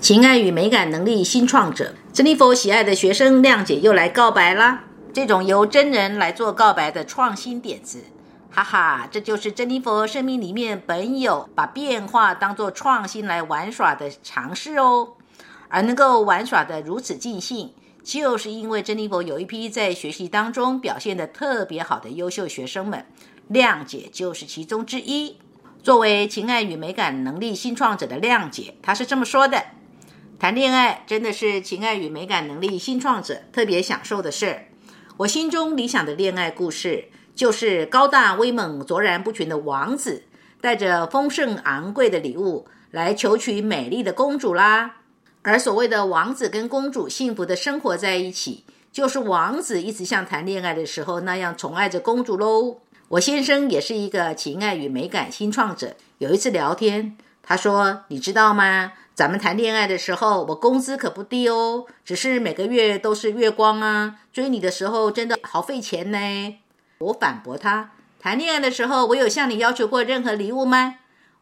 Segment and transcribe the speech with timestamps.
[0.00, 4.84] 情爱与美感能力新创者，珍妮佛喜爱的学生亮姐又来告白啦！
[5.12, 8.04] 这种由真人来做告白的创新点子，
[8.50, 15.08] 哈哈，这就是珍妮佛生命里面本有把变化当作创新来玩耍的尝试哦。
[15.68, 23.04] 而能够玩耍的如此尽兴，就是因为珍妮佛有一批在学习当中表现的特别好的优秀学生们，
[23.48, 25.36] 亮姐就是其中之一。
[25.82, 29.62] 作为情爱与美感能力新创者的亮姐，她是这么说的
[30.40, 34.68] ：“谈恋爱真的是情爱与美感能力新创者特别享受的事儿。
[35.18, 40.22] 我心中理想的恋爱故事，就是高大威猛、卓然不群的王子，
[40.62, 44.96] 带着丰盛昂贵的礼物来求娶美丽的公主啦。
[45.42, 55.96] 而所谓的王子跟公主幸福的生活在一起，就是王子一直像谈恋爱的时候那样宠爱着公主喽。”我先生也是一个情爱与美感新创者。
[56.16, 58.92] 有一次聊天，他说：“你知道吗？
[59.14, 64.16] 咱们谈恋爱的时候，我工资可不低哦，只是每个月都是月光啊。
[64.32, 66.18] 追你的时候真的好费钱呢。”
[66.98, 70.96] 我反驳他：“谈恋爱的时候，我有向你要求过任何礼物吗？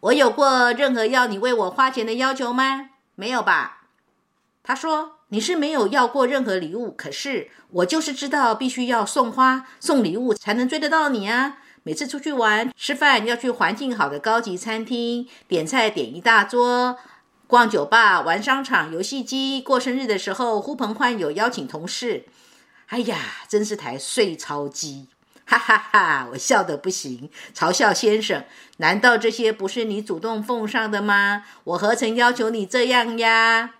[0.00, 2.90] 我有过任何要你为我花钱的要求吗？
[3.14, 3.82] 没有吧？”
[4.62, 5.16] 他说。
[5.32, 11.56] 你是没有要过任何礼物，可是我就是知道必须要送花、送礼物才能追得到你啊！
[11.84, 16.98] 每次出去玩、吃饭要去环境好的高级餐厅，点菜点一大桌，
[17.52, 22.24] 逛酒吧、玩商场、游戏机，过生日的时候呼朋唤友邀请同事，
[22.86, 25.08] 哎呀，真是台碎钞机！
[25.44, 28.42] 哈哈哈，我笑得不行，嘲笑先生，
[28.78, 31.44] 难道这些不是你主动奉上的吗？
[31.64, 33.74] 我何曾要求你这样呀？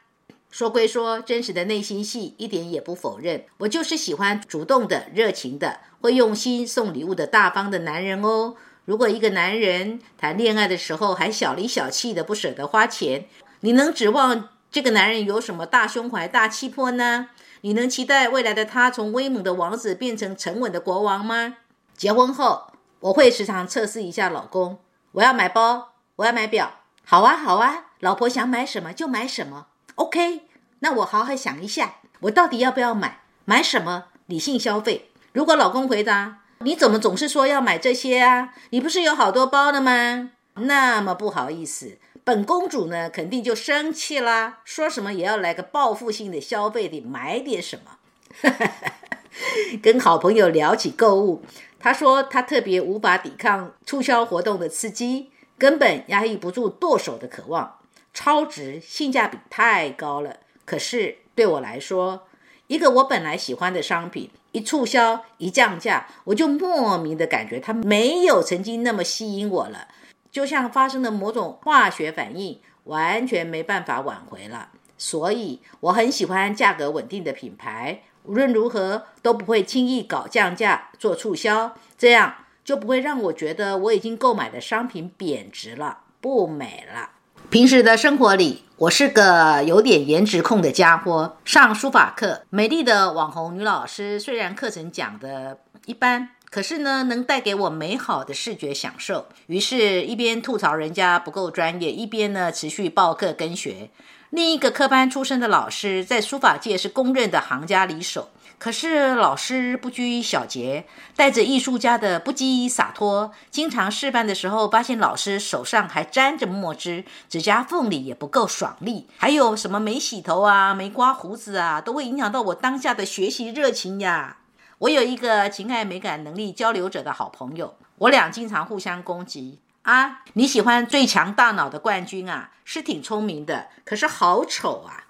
[0.51, 3.47] 说归说，真实的内心戏一点也不否认。
[3.57, 8.55] 我就是喜欢主动的、热情的、会用心送礼物的大方的男人哦。
[8.85, 13.27] 如果一个男人谈恋爱的时候还小里小气的，不舍得花钱，
[13.65, 17.29] 你能指望这个男人有什么大胸怀、大气魄呢？
[17.61, 21.59] 你能期待未来的他从威猛的王子变成沉稳的国王吗？
[21.97, 24.81] 结婚后，我会时常测试一下老公。
[25.13, 26.73] 我要买包，我要买表。
[27.05, 29.69] 好啊，好啊，老婆想买什么就买什么。
[29.95, 30.43] OK，
[30.81, 33.21] 那我好好想一下，我到底要不要买？
[33.45, 34.07] 买什么？
[34.27, 35.13] 理性消费。
[35.33, 38.55] 如果老公回答：“你怎么总是说要买这些啊？
[38.71, 47.99] 你不是有好多包的吗？”那么不好意思，本公主呢肯定就生气啦，说什么也要来个报复性的消费，得买点什么。
[49.83, 51.43] 跟好朋友聊起购物，
[51.79, 57.79] 他说他特别无法抵抗促销活动的刺激，根本压抑不住剁手的渴望。
[58.15, 60.37] 超值，性价比太高了。
[60.65, 62.29] 可是对我来说，
[62.67, 69.89] 一个我本来喜欢的商品，一促销一降价，我就莫名的感觉它没有曾经那么吸引我了，
[70.33, 74.71] 就像发生了某种化学反应，完全没办法挽回了。
[74.97, 82.35] 所以我很喜欢价格稳定的品牌，无论如何都不会轻易搞降价做促销，这样
[82.65, 87.11] 就不会让我觉得我已经购买的商品贬值了，不美了。
[87.51, 91.37] 平时的生活里，我是个有点颜值控的家伙。
[91.45, 99.25] 上书法课，美丽的网红女老师虽然课程讲的一般，可是呢，能带给我美好的视觉享受。
[99.47, 103.89] 于是，一边吐槽人家不够专业，一边呢持续报课跟学。
[104.29, 108.29] 另一个科班出身的老师，在书法界是公认的行家里手。
[108.59, 110.85] 可是老师不拘小节，
[111.17, 124.37] 带着艺术家的不羁洒脱，经常示范的时候，发现老师手上还沾着墨汁，指甲缝里也不够爽利，还有什么没洗头啊、没刮胡子啊，都会影响到我当下的学习热情呀。
[124.83, 130.25] 我有一个情爱美感能力交流者的好朋友，我俩经常互相攻击啊。
[130.33, 135.05] 你喜欢最强大脑的冠军啊，是挺聪明的，可是好丑啊。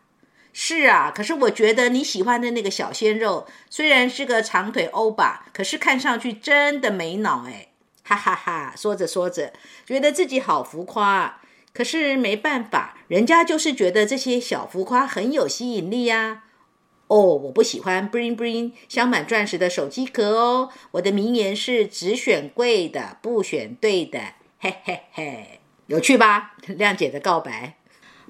[0.53, 7.69] 是啊，可是我觉得你喜欢的那个小鲜肉，虽然是个长腿欧巴，可是看上去真的没脑哎，
[8.05, 8.75] 哈哈哈！
[8.77, 9.55] 说着说着，
[9.87, 11.41] 觉得自己好浮夸，
[11.73, 16.43] 可是没办法，人家就是觉得这些小浮夸很有吸引力呀。
[17.13, 20.71] 哦，我不喜欢 bling bling 镶满钻石的手机壳哦。
[20.93, 24.19] 我的名言是：只选贵的，不选对的。
[24.59, 26.55] 嘿嘿嘿，有趣吧？
[26.79, 27.75] 亮姐的告白。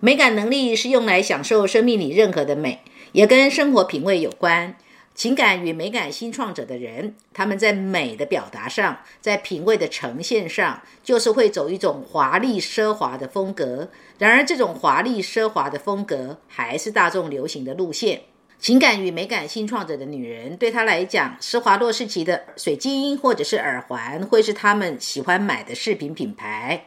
[0.01, 2.81] 美感能力是用来享受生命里任何的美，
[3.13, 4.75] 也跟生活品味有关。
[5.15, 13.91] 情感与美感新创者的人，他们在美的表达上，在品味的呈现上，就是会走一种华丽奢华的风格。
[14.19, 18.23] 然而，这种华丽奢华的风格还是大众流行的路线。
[18.63, 26.85] 情感与美感新创者的女人，对她来讲，施华洛世奇的水晶或者是耳环，会是他们喜欢买的饰品品牌。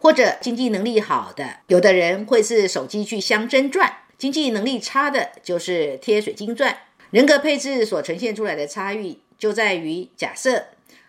[0.00, 3.86] 或者经济能力好的，有的人会是手机去镶真钻；
[4.18, 6.76] 经济能力差的，就是贴水晶钻。
[7.12, 10.64] 人格配置所呈现出来的差异，就在于假设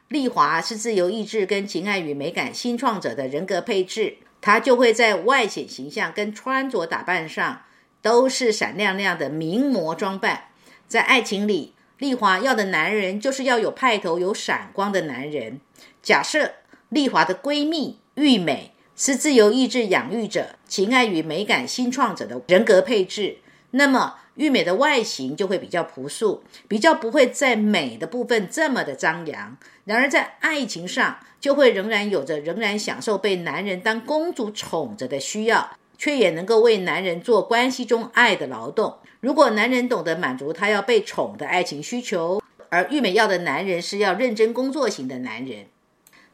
[0.09, 7.63] 丽华是自由意志跟情爱与美感新创者的人格配置，她就会在外显形象跟穿着打扮上
[8.03, 10.49] 都是闪亮亮的名模装扮。
[10.87, 15.59] 在爱情里，丽华要的男人就是要有派头、有闪光的男人。
[16.03, 16.51] 假设
[16.89, 18.69] 丽华的闺蜜玉美。
[18.95, 23.37] 是自由意志养育者、情爱与美感新创者的人格配置，
[23.71, 29.57] 那么玉美的外形就会比较朴素，比较不会在美的部分这么的张扬。
[29.85, 38.97] 然而在爱情上，就会仍然有着仍然享受被男人当公主宠着的需要，却也能够为男人做关系中爱的劳动。
[39.19, 45.65] 如果男人懂得满足他要被宠的爱情需求，而玉美要的男人是要认真工作型的男人。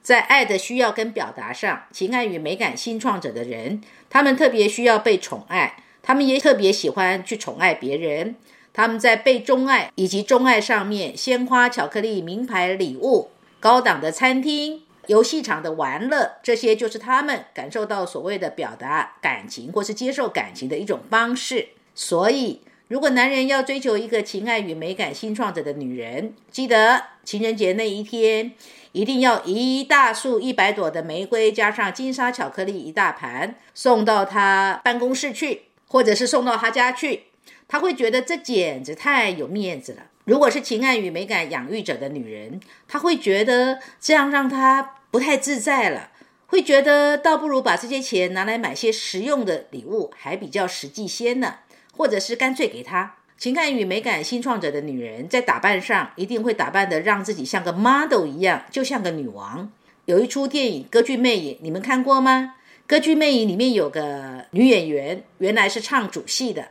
[0.01, 8.35] 在爱的需要跟表达上，情感与美感新创者的人，他们特别需要被宠爱，他们也特别喜欢去宠爱别人。
[8.73, 13.29] 他们在被钟爱以及钟爱上面，鲜花、巧克力、名牌礼物、
[13.59, 21.69] 高档的餐厅、游戏场的玩乐，这些就是他们感受到所谓的表达感情或是接受感情的一种方式。
[21.95, 28.51] 所以，如果男人要追求一个情爱与美感新创者的女人，记得情人节那一天。
[28.91, 37.25] 一定要一大束一百朵的玫瑰，加上金沙巧克力一大盘，送到他办公室去，或者是送到他家去，
[37.69, 40.07] 他会觉得这简直太有面子了。
[40.25, 46.11] 如果是情感与美感养育者的女人，他会觉得这样让他不太自在了，
[46.47, 51.59] 会觉得倒不如把这些钱拿来买些实用的礼物，还比较实际些呢，
[51.95, 53.15] 或者是干脆给他。
[53.37, 59.71] 情感与美感新创者的女人，在打扮上一定会打扮的让自己像个 model 一样，就像个女王。
[60.05, 62.55] 有一出电影《歌剧魅影》，你们看过吗？
[62.89, 66.69] 《歌剧魅影》里面有个女演员，原来是唱主戏的，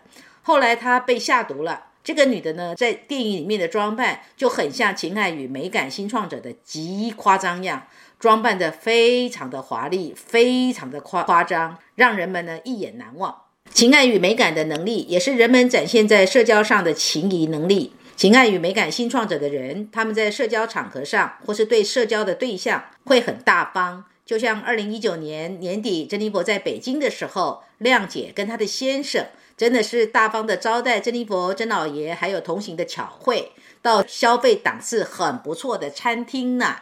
[0.48, 1.88] 后来她被下毒了。
[2.02, 7.86] 这个女的呢，在电影里面的装扮就很像情爱与美感新创者的极夸张样，
[8.18, 13.42] 装扮的非常的华丽，非常的夸夸张，让人们呢一眼难忘。
[13.74, 17.92] 情爱与美感的能力，也是人们展现在社交上的情谊能力。
[18.16, 24.06] 情爱与美感新创者的人，他们在社交场合上，或是对社交的对象，会很大方。
[24.24, 29.26] 就像二零一九年年底，珍妮佛在北京的时候，亮姐跟她的先生，
[29.58, 33.50] 真的是大方的招待珍妮佛、珍老爷，还有同行的巧慧，
[33.82, 36.76] 到消费档次很不错的餐厅呢。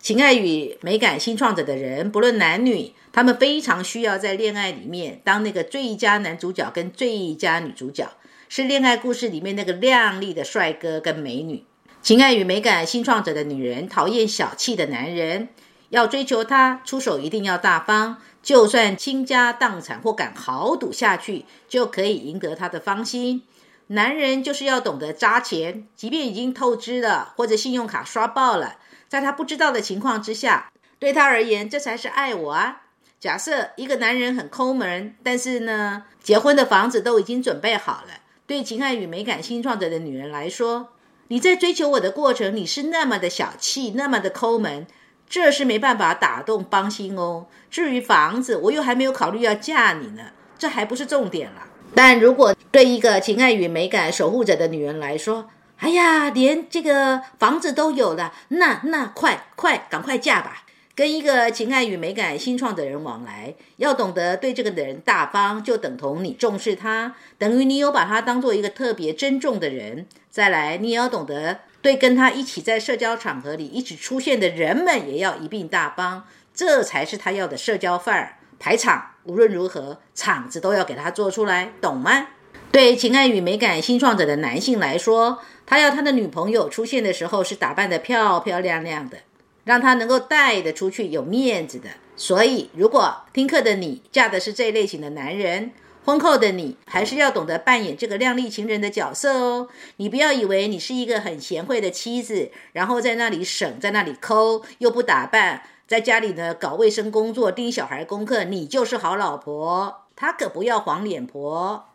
[0.00, 8.10] 情爱与美感新创者的人，不论男女，他们非常需要在恋爱里面当那个最佳男主角跟最佳女主角，
[8.48, 11.66] 是恋爱故事里面那个靓丽的帅哥跟美女。
[12.00, 15.50] 情爱与美感新创者的女人讨厌小气的男人，
[15.90, 23.42] 要追求他，出手一定要大方，就算倾家荡产或敢豪赌下去，就可以赢得他的芳心。
[23.88, 28.76] 男人就是要懂得扎钱，即便已经透支了，或者信用卡刷爆了。
[29.08, 32.82] 在他不知道的情况之下，对他而言，这才是爱我啊！
[33.20, 38.20] 假设一个男人很抠门，但是呢，结婚的房子都已经准备好了。
[38.46, 40.88] 对情爱与美感新创者的女人来说，
[41.28, 44.86] 你在追求我的过程，你是那么的小气，那么的抠门，
[45.32, 47.46] 这是没办法打动芳心哦。
[47.70, 50.24] 至于房子，我又还没有考虑要嫁你呢，
[50.58, 51.62] 这还不是重点了。
[51.94, 55.48] 但如果对一个情爱与美感守护者的女人来说，
[55.78, 60.64] 哎呀，连这个房子都有了，那那快快赶快嫁吧！
[60.94, 70.06] 跟一个情爱与美感新创的人往来，要懂得对这个的人大方，就等同你重视他，等于你有把他当做一个特别珍重的人。
[70.28, 76.22] 再来，你也要懂得对跟他一起在社交场合里一起出现的人们，也要一并大方，
[76.54, 78.36] 这才是他要的社交范儿。
[78.60, 82.28] 排场无论如何，场子都要给他做出来，懂吗？
[82.70, 89.18] 对情爱与美感新创者的男性来说，他要他的女朋友出现的时候是打扮的漂漂亮亮的，
[89.64, 91.88] 让他能够带得出去，有面子的。
[92.14, 95.72] 所以，如果听课的你嫁的是这类型的男人，
[96.04, 99.68] 婚后的你还是要懂得扮演这个靓丽情人的角色哦。
[99.98, 110.02] 你不要以为你是一个很贤惠的妻子，然后在那里省，在那里抠，又不打扮，在家里呢搞卫生工作、盯小孩功课，你就是好老婆。
[110.16, 111.86] 他可不要黄脸婆。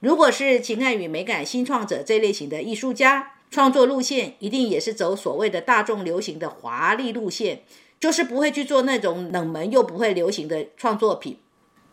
[0.00, 7.64] 如果是情爱与美感新创者这类型的艺术家，创作路线一定也是走所谓的大众流行的华丽路线，
[7.98, 11.36] 就是不会去做那种冷门又不会流行的创作品。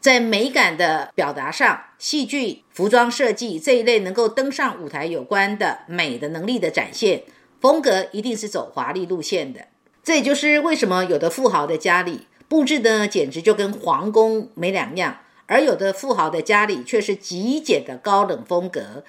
[0.08, 7.24] 在美感的表达上，戏剧、服装设计这一类能够登上舞台有关的美的能力的展现，
[7.60, 9.68] 风格一定是走华丽路线的。
[10.06, 15.18] 这也就是为什么有的富豪的家里布置的简直就跟皇宫没两样。
[15.48, 19.04] 而有的富豪的家里却是极简的高冷风格。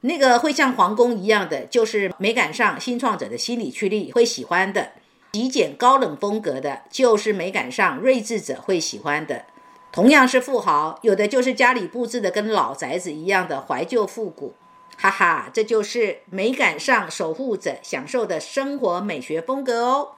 [0.00, 4.92] 那个会像皇宫一样的，就是美感上新创者的心理驱力会喜欢的；
[5.30, 9.44] 极简高冷风格的，就是美感上睿智者会喜欢的。
[9.90, 14.54] 同样是富豪，有的就是家里布置的跟老宅子一样的怀旧复古。
[15.00, 20.17] 哈哈，这就是美感上守护者享受的生活美学风格哦。